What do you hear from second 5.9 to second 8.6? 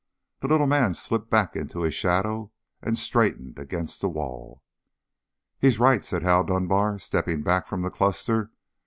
said Hal Dunbar, stepping back from the cluster.